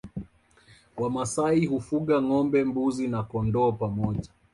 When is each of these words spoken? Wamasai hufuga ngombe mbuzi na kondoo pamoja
Wamasai 0.97 1.65
hufuga 1.65 2.15
ngombe 2.21 2.63
mbuzi 2.65 3.07
na 3.07 3.21
kondoo 3.23 3.71
pamoja 3.71 4.29